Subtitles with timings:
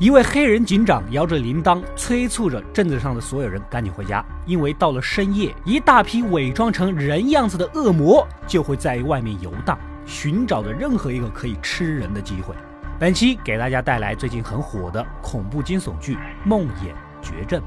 [0.00, 12.54] 一位黑人警长摇着铃铛，催促着镇子上的所有人赶紧回家，因为到了深夜，一大批伪装成人样子的恶魔就会在外面游荡，寻找着任何一个可以吃人的机会。
[12.98, 16.14] 本期给大家带来最近很火的恐怖惊悚剧
[16.46, 17.60] 《梦魇绝症》。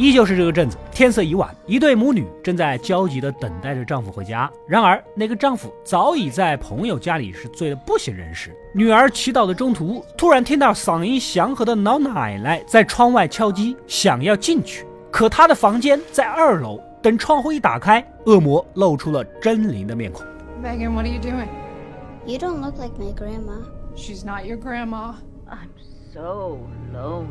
[0.00, 4.50] 依旧是这个镇子，天色已晚，一对母女正在焦急地等待着丈夫回家。
[4.66, 8.56] 然而，那个丈夫早已在朋友家里是醉得不省人事。
[8.74, 16.80] 女儿祈祷的中途，突然听到嗓音祥和的老奶奶在窗外敲击，想要进去，可她的房间在二楼。
[17.02, 20.24] 等窗户一打开，恶魔露出了狰狞的面孔。
[20.62, 21.48] Megan, what are you doing?
[22.24, 23.66] You don't look like my grandma.
[23.94, 25.16] She's not your grandma.
[25.46, 25.68] I'm
[26.14, 26.56] so
[26.90, 27.26] lonely.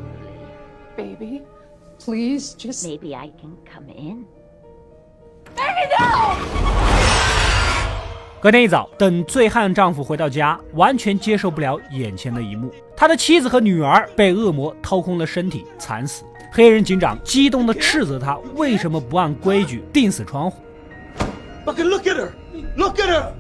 [0.96, 1.41] Baby.
[2.03, 4.26] Please, just maybe I can come in.
[8.41, 16.24] 隔天一早，等醉汉丈夫回到家，完全接受不了眼前的一幕：他的妻子和女儿被恶魔掏空了身体，惨死。
[16.51, 20.63] 黑人警长激动地斥责他为什么不按规矩钉死窗户。
[21.65, 22.31] Look at her!
[22.77, 23.34] Look at her!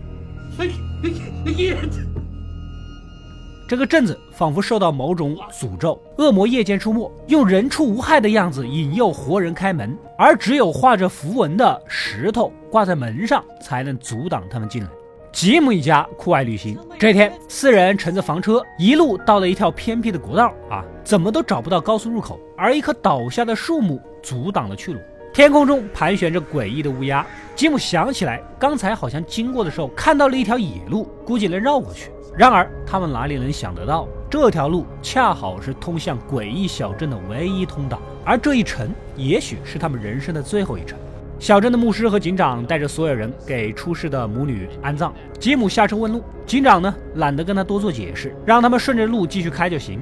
[3.69, 14.89] 这个镇子仿佛受到某种诅咒，恶魔夜间出没，用人畜无害的样子引诱活人开门，而只有画着符文的石头挂在门上，才能阻挡他们进来。
[15.31, 24.99] 吉姆一家酷爱旅行，这天四人乘着房车，一路到了一条偏僻的国道啊，怎么都找不到高速入口，而一棵倒下的树木阻挡了去路。
[25.31, 27.23] 天空中盘旋着诡异的乌鸦，
[27.55, 32.09] 吉姆想起来刚才好像经过的时候看到了一条野路，估计能绕过去。
[32.39, 40.97] 然而，他们哪里能想得到，这条路恰好是通向诡异小镇的唯一通道，而这一程也许是他们人生的最后一程。
[41.37, 45.13] 小镇的牧师和警长带着所有人给出事的母女安葬。
[45.37, 49.99] 吉姆下车问路，警长呢懒得跟他多做解释，让他们顺着路继续开就行。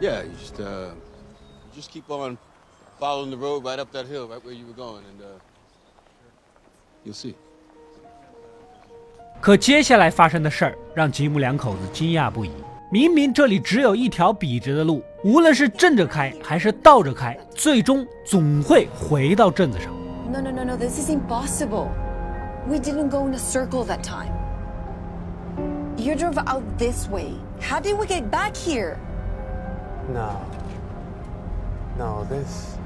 [0.00, 0.90] Yeah, just uh,
[1.76, 2.38] just keep on
[3.00, 5.40] following the road right up that hill, right where you were going, and uh,
[7.04, 7.34] you'll see.
[9.40, 12.50] 可接下来发生的事儿让吉姆两口子惊讶不已。
[12.90, 19.92] 明明这里只有一条笔直的路，无论是正着开还是倒着开，最终总会回到镇子上。
[20.32, 20.76] No, no, no, no.
[20.76, 21.88] This is impossible.
[22.68, 24.32] We didn't go in a circle that time.
[25.96, 27.34] You drove out this way.
[27.60, 28.96] How did we get back here?
[30.12, 30.40] No.
[31.98, 32.76] No, this.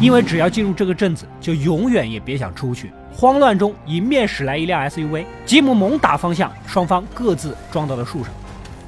[0.00, 2.92] 因为只要进入这个镇子，就永远也别想出去。
[3.20, 8.32] 慌乱中，迎面驶来一辆 SUV，吉姆猛打方向，双方各自撞到了树上。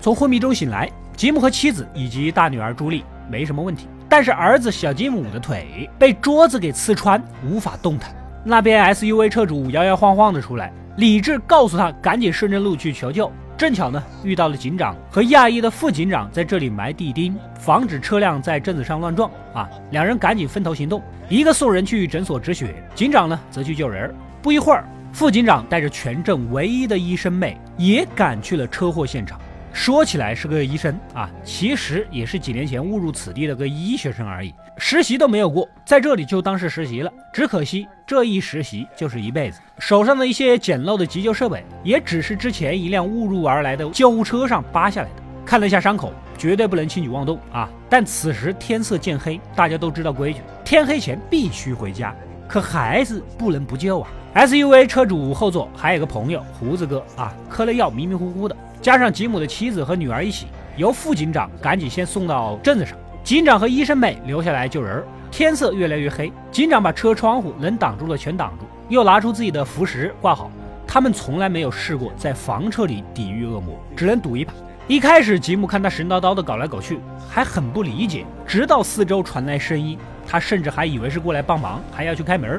[0.00, 8.14] 从昏迷中醒来，吉姆和妻子以及大女儿朱莉没什么问题，但是儿子小吉姆的腿被桌子给刺穿，无法动弹。
[8.44, 13.28] 那边 SUV 车主摇摇晃晃的出来，理智告诉他赶紧顺着路去求救。
[13.60, 19.68] 正巧呢，遇到了警长和亚裔的副警长在这里埋地钉，防止车辆在镇子上乱撞啊！
[19.90, 24.14] 两人赶紧分头行动，一个送人去诊所止血，警长呢则去救人。
[24.40, 29.38] 不一会儿，副警长带着全镇唯一的医生妹也赶去了车祸现场。
[29.72, 37.12] 说起来是个医生啊，其实也是几年前误入此地的个医学生而已，实习都没有过，在这里就当是实习了。
[37.32, 45.14] 只可惜这一实习就是一辈子，手上的一些简陋的急救设备，也只是之前一辆误入而来的救护车上扒下来的。
[45.46, 47.68] 看了一下伤口，绝对不能轻举妄动啊！
[47.88, 52.14] 但此时天色渐黑，大家都知道规矩，天黑前必须回家。
[52.46, 58.56] 可孩子不能不救啊！SUV 车主后座还有个朋友胡子哥啊，嗑了药迷迷糊糊的。
[58.82, 60.46] 加上吉姆的妻子和女儿一起，
[60.76, 65.04] 由副警长赶紧先送到镇子上，警长和医生妹留下来救人。
[65.30, 70.50] 天色越来越黑，警长把车窗户能挡住的全挡住，又拿出自己的符石挂好。
[70.86, 74.52] 他们从来没有试过在房车里抵御恶魔，只能赌一把。
[74.88, 76.98] 一开始吉姆看他神叨叨的搞来搞去，
[77.28, 79.96] 还很不理解，直到四周传来声音，
[80.26, 82.58] 他甚至还以为是过来帮忙，还要去开门。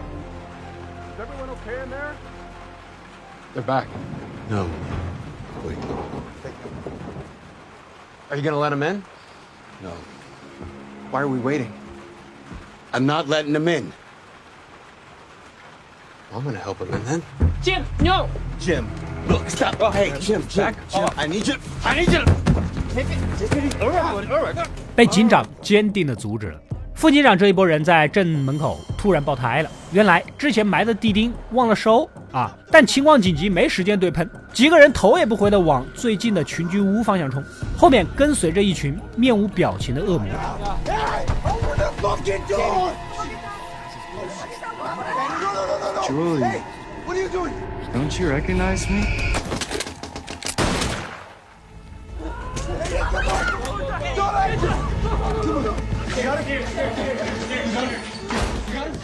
[3.53, 3.84] They're back.
[4.47, 4.66] No.
[8.28, 9.03] Are you gonna let him in?
[9.83, 9.91] No.
[11.10, 11.72] Why are we waiting?
[12.92, 13.92] I'm not letting them in.
[16.33, 17.22] I'm gonna help him in then.
[17.62, 18.28] Jim, no!
[18.59, 18.91] Jim,
[19.28, 19.77] look, stop.
[19.80, 20.65] Oh, hey, Jim, Jim.
[20.65, 21.04] Back, Jim.
[21.04, 21.54] Oh, I need you.
[21.84, 22.24] I need you.
[22.91, 23.18] Take it.
[23.38, 23.80] Take it.
[23.80, 24.68] All right, all right.
[24.97, 26.60] 被警长坚定地阻止了。
[27.01, 32.55] 副机长这一波人在正门口突然爆胎了，原来之前埋的地钉忘了收啊！
[32.69, 37.43] 但情况紧急，没时间对喷，几个人头也不回的往最近的群居屋方向冲，
[37.75, 40.27] 后面跟随着一群面无表情的恶魔。
[56.47, 56.91] You get.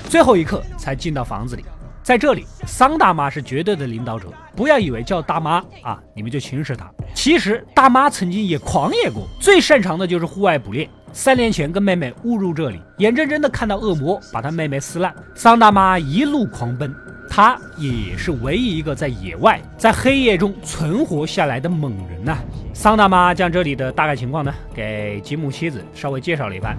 [0.08, 1.64] 最后一刻才进到房子里。
[2.02, 6.90] 在这里，桑大妈是绝对的领导者，不要以为叫大妈啊，你们就轻视她。
[7.14, 10.90] 其实大妈曾经也狂野过，最擅长的就是户外捕猎。
[11.12, 16.96] 三年前跟妹妹误入这里，眼睁睁的看到恶魔把她妹妹撕烂，桑大妈一路狂奔。
[17.30, 22.38] 她也是唯一一个在野外在黑夜中存活下来的猛人呐。
[22.74, 26.78] 桑大妈将这里的大概情况呢，给吉姆妻子稍微介绍了一番。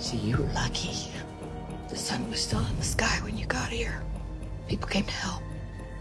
[0.00, 1.09] See you lucky.
[1.90, 4.00] The sun was still in the sky when you got here.
[4.68, 5.42] People came to help.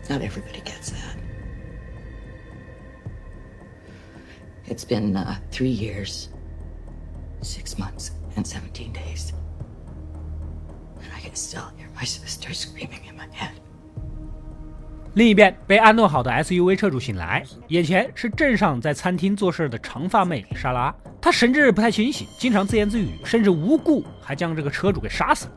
[0.07, 1.18] Not everybody gets that.
[4.68, 5.18] It's been
[5.51, 6.30] three years,
[7.41, 9.33] six months, and 17 days.
[11.01, 13.53] And I can still hear my sister screaming in my head.
[15.15, 20.95] 另一边，被安顿好的 SUV 车主醒来，眼前是镇上在餐厅做事的长发妹莎拉。
[21.19, 25.53] 她神志不太清醒，经常自言自语，甚至无故还将这个车主给杀死了。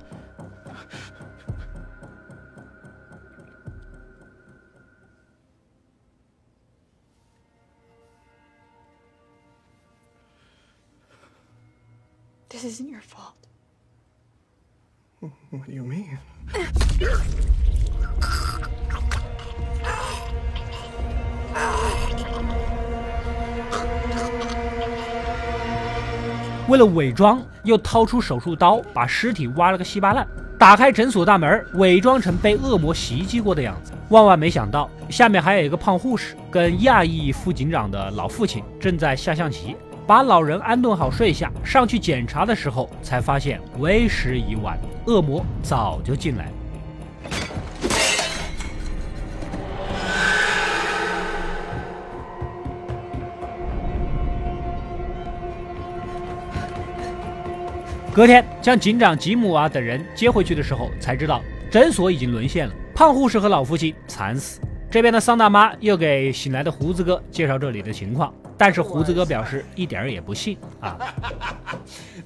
[12.62, 13.35] This isn't your fault.
[15.50, 16.17] What do you mean?
[26.69, 30.25] 为了伪装，又掏出手术刀把尸体挖了个稀巴烂，
[30.56, 33.93] 打开诊所大门，伪装成被恶魔袭击过的样子。
[34.11, 39.76] 万万没想到，下面还有一个胖护士跟亚裔副警长的老父亲正在下象棋。
[40.06, 46.52] 把老人安顿好睡下，上去检查的时候，才发现为时已晚，恶魔早就进来了。
[58.12, 61.40] 隔天，将警长吉姆啊等人接回去的时候，才知道
[61.70, 64.60] 诊所已经沦陷了，胖护士和老父亲惨死。
[64.92, 70.98] 这边的桑大妈又给醒来的胡子哥介绍这里的情况，但是胡子哥表示一点儿也不信啊。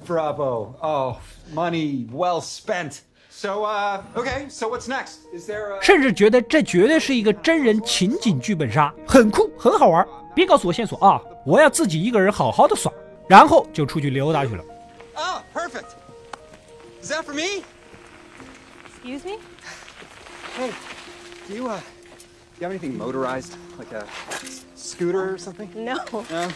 [0.05, 0.73] Bravo.
[0.81, 1.15] Oh,
[1.55, 2.97] money well spent.
[3.29, 5.19] So, uh, okay, so what's next?
[5.33, 5.81] Is there a.
[5.81, 10.05] 甚至觉得这绝对是一个真人情景剧本杀，很酷，很好玩。
[10.35, 12.91] 别告诉我线索啊，我要自己一个人好好的耍。
[13.29, 14.63] 然后就出去溜达去了。
[15.15, 15.95] Oh, perfect.
[17.01, 17.63] Is that for me?
[18.89, 19.37] Excuse me?
[20.57, 20.71] Hey,
[21.47, 21.96] do you, uh, do
[22.59, 23.53] you have anything motorized?
[23.77, 24.05] Like a
[24.75, 25.69] scooter or something?
[25.75, 25.95] No.
[26.29, 26.49] No?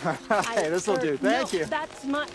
[0.56, 1.18] hey, this will do.
[1.18, 1.66] Thank you.
[1.66, 2.26] That's my.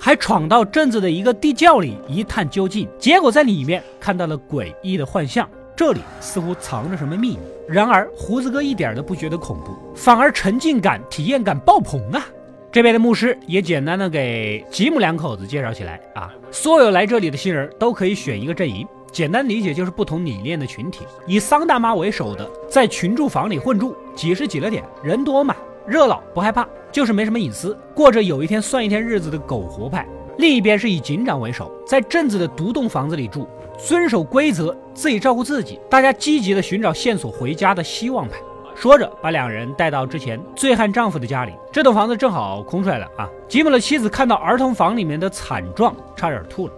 [0.00, 7.38] 还闯到镇子的一个地窖里一探究竟，结果在里面看到了诡异的幻象，这里似乎藏着什么秘密。
[7.68, 12.24] 然而胡子哥一点都不觉得恐怖，反而沉浸感、体验感爆棚啊！
[12.70, 18.86] 这边的牧师也简单的给吉姆两口子介绍起来啊，所有来这里的新人都可以选一个阵营，
[19.16, 30.06] 简单理解就是不同理念的群体，以桑大妈为首的在群住房里混住，挤是挤了点，人多嘛，热闹不害怕，就是没什么隐私，过着有一天算一天日子的苟活派。
[30.36, 33.48] 另一边是以警长为首，在镇子的独栋房子里住，
[33.78, 38.36] 遵守规则，自己照顾自己，大家积极的寻找线索回家的希望派。
[38.74, 41.54] 说着，把两人带到之前醉汉丈夫的家里。
[41.72, 43.26] 这栋房子正好空出来了啊！
[43.48, 46.74] 吉姆的妻子看到儿童房里面的惨状，差点吐了。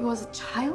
[0.00, 0.74] Was a child?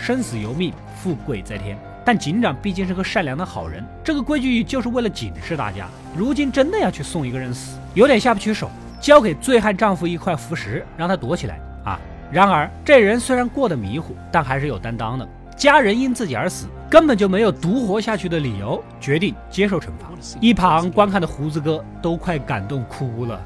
[0.00, 1.76] 生死由命，富贵在天。
[2.04, 5.86] 但警长毕竟是个善良的好人，这个规矩就是为了警示大家。
[6.16, 8.70] 如今真的要去送一个人死，有点下不去手。
[9.00, 12.00] 交给醉汉丈夫一块符石，让他躲起来啊。
[12.32, 15.28] 然而这人虽然过得迷糊，但还是有担当的。
[15.56, 20.08] 家人因自己而死，根本就没有独活下去的理由，决定接受惩罚。
[20.40, 23.40] 一旁观看的胡子哥都快感动哭了。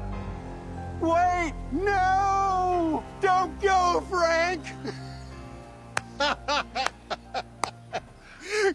[1.01, 1.53] Wait!
[1.71, 3.01] No!
[3.21, 4.59] Don't go, Frank!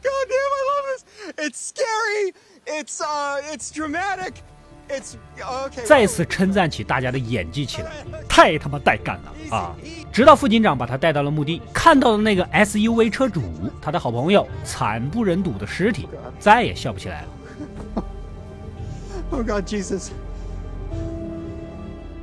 [0.00, 1.02] God damn, I love this!
[1.36, 2.34] It's scary!
[2.66, 4.42] It's, uh, it's dramatic!
[4.88, 5.84] It's, okay.
[5.84, 7.90] 再次称赞起大家的演技起来，
[8.28, 9.76] 太他妈带感了啊！
[10.10, 13.42] 直到副警长把他带到了墓地，看到了那个 SUV 车主，
[13.82, 16.08] 他的好朋友惨不忍睹的尸体，
[16.40, 17.28] 再也笑不起来了。
[19.30, 20.08] Oh God, Jesus.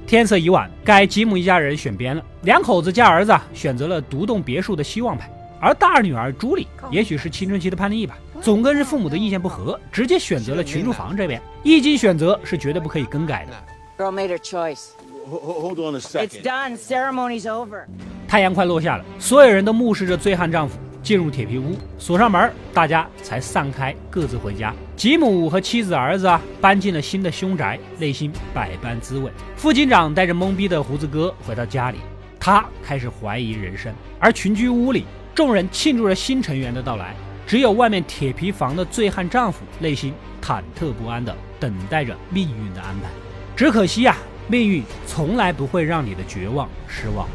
[0.07, 2.23] 天色已晚，该吉姆一家人选边了。
[2.43, 5.27] 两口子加儿子选择了独栋别墅的希望派，
[5.59, 11.41] 而大女儿朱莉，也许是青春期的叛逆吧，总跟着父母的意见不合，直接选择了群住房这边。
[11.63, 14.03] 一经选择，是绝对不可以更改的。
[14.03, 14.89] Girl made her choice.
[15.27, 16.27] Hold on a second.
[16.27, 16.77] It's done.
[16.77, 17.85] Ceremony's over.
[18.27, 24.73] 太阳快落下了，所有人都目视着醉汉丈夫进入铁皮屋，锁上门，大家才散开，各自回家。
[24.95, 29.31] 吉姆和妻子、儿子啊，搬进了新的凶宅，内心百般滋味。
[29.55, 31.99] 副警长带着懵逼的胡子哥回到家里，
[32.39, 33.93] 他开始怀疑人生。
[34.19, 37.13] 而群居屋里，众人庆祝着新成员的到来，
[37.45, 43.09] 只有外面铁皮房的醉汉丈夫内心忐忑不安的等待着命运的安排。
[43.55, 47.27] 只可惜呀，命运从来不会让你的绝望失望。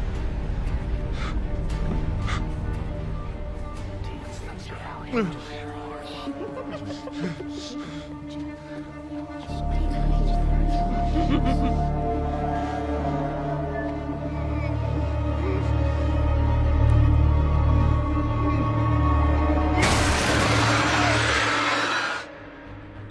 [5.11, 5.17] Ha
[11.27, 11.80] ha ha!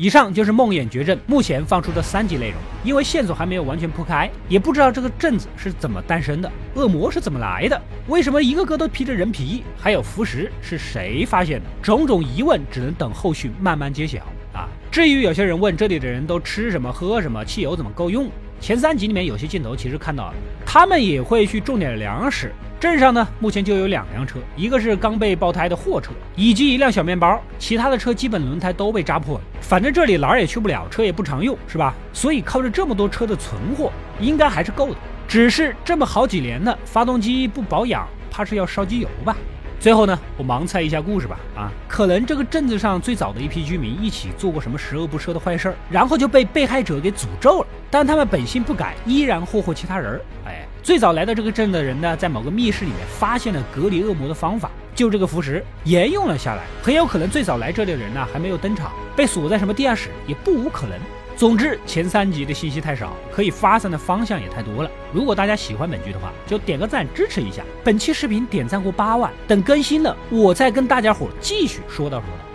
[0.00, 7.78] 以上就是《梦魇绝症》目前放出的三集内容，因为线索还没有完全铺开，也不知道这个镇子是怎么诞生的，恶魔是怎么来的，
[8.08, 11.66] 为什么一个个都披着人皮，还有浮石是谁发现的？
[11.82, 14.20] 种种疑问只能等后续慢慢揭晓
[14.54, 14.66] 啊！
[14.90, 18.26] 至于有些人问这里的人都吃什么、喝什么，汽油怎么够用？
[18.60, 20.34] 前三集里面有些镜头其实看到了，
[20.66, 22.52] 他们也会去种点粮食。
[22.78, 27.40] 镇上呢，目前就有两辆车，一个是刚被爆胎的货车，以及一辆小面包。
[27.58, 29.44] 其他的车基本轮胎都被扎破了。
[29.62, 31.94] 反正这里哪儿也去不了，车也不常用，是吧？
[32.12, 33.90] 所以靠着这么多车的存货，
[34.20, 34.96] 应该还是够的。
[35.26, 39.34] 只是这么好几年呢，发动机不保养，怕是要烧机油吧？
[39.80, 41.40] 最后呢，我盲猜一下故事吧。
[41.56, 47.66] 啊，可能这个镇子上最早的一批居民一起做过什么十恶不赦的坏事儿，然后就被被害者给诅咒了。
[47.90, 50.20] 但他们本性不改，依然霍霍其他人。
[50.46, 50.66] 哎。
[50.82, 56.62] 最早来到这个镇的人呢，在某个密室里面发现了隔离恶魔的方法，就这个符石沿用了下来。
[56.82, 60.98] 很有可能最早来这里的人呢还没有登场，被锁在什么地下室也不无可能。
[61.40, 64.90] 总之，前三集的信息太少，可以发散的方向也太多了。
[65.10, 67.62] 如果大家喜欢本剧的话，就点个赞支持一下。
[67.82, 72.49] 本期视频点赞过八万，等更新了我再跟大家伙继续说道说道。